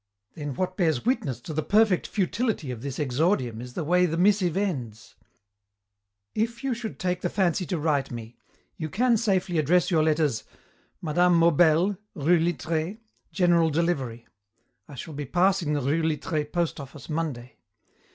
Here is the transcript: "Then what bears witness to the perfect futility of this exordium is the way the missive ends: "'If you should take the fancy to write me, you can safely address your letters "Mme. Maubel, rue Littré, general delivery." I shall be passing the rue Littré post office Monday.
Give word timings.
"Then 0.33 0.55
what 0.55 0.77
bears 0.77 1.05
witness 1.05 1.39
to 1.41 1.53
the 1.53 1.61
perfect 1.61 2.07
futility 2.07 2.71
of 2.71 2.81
this 2.81 2.97
exordium 2.97 3.61
is 3.61 3.75
the 3.75 3.83
way 3.83 4.07
the 4.07 4.17
missive 4.17 4.57
ends: 4.57 5.13
"'If 6.33 6.63
you 6.63 6.73
should 6.73 6.97
take 6.97 7.21
the 7.21 7.29
fancy 7.29 7.67
to 7.67 7.77
write 7.77 8.09
me, 8.09 8.35
you 8.77 8.89
can 8.89 9.15
safely 9.15 9.59
address 9.59 9.91
your 9.91 10.01
letters 10.01 10.43
"Mme. 11.03 11.37
Maubel, 11.37 11.99
rue 12.15 12.39
Littré, 12.39 12.97
general 13.31 13.69
delivery." 13.69 14.25
I 14.87 14.95
shall 14.95 15.13
be 15.13 15.25
passing 15.27 15.73
the 15.73 15.81
rue 15.81 16.01
Littré 16.01 16.51
post 16.51 16.79
office 16.79 17.07
Monday. 17.07 17.57